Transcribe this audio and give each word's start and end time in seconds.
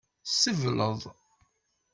Sebleḍ. 0.27 1.01